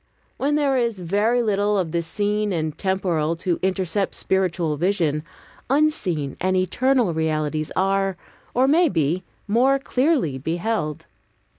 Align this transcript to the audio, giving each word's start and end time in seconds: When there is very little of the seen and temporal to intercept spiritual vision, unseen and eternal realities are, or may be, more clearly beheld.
When 0.37 0.55
there 0.55 0.77
is 0.77 0.97
very 0.97 1.43
little 1.43 1.77
of 1.77 1.91
the 1.91 2.01
seen 2.01 2.51
and 2.51 2.75
temporal 2.75 3.35
to 3.35 3.59
intercept 3.61 4.15
spiritual 4.15 4.75
vision, 4.75 5.21
unseen 5.69 6.35
and 6.41 6.55
eternal 6.57 7.13
realities 7.13 7.71
are, 7.75 8.17
or 8.55 8.67
may 8.67 8.89
be, 8.89 9.21
more 9.47 9.77
clearly 9.77 10.39
beheld. 10.39 11.05